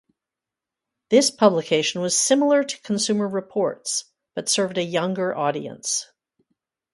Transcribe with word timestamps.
This 1.09 1.29
publication 1.29 2.01
was 2.01 2.17
similar 2.17 2.63
to 2.63 2.81
"Consumer 2.81 3.27
Reports" 3.27 4.05
but 4.33 4.49
served 4.49 4.79
a 4.79 4.83
younger 4.83 5.35
audience. 5.37 6.07